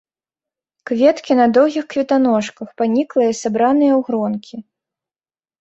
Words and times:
Кветкі 0.91 1.33
на 1.39 1.45
доўгіх 1.57 1.85
кветаножках, 1.91 2.67
паніклыя, 2.83 3.31
сабраныя 3.41 3.93
ў 3.99 4.01
гронкі. 4.09 4.55